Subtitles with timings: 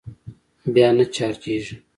[0.73, 1.75] بيا نه چارجېږي.